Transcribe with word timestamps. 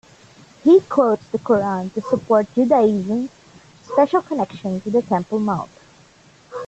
He 0.63 0.79
quotes 0.79 1.27
the 1.27 1.37
Qur'an 1.37 1.91
to 1.91 2.01
support 2.01 2.47
Judaism's 2.55 3.29
special 3.83 4.23
connection 4.23 4.81
to 4.81 4.89
the 4.89 5.03
Temple 5.03 5.37
Mount. 5.39 5.69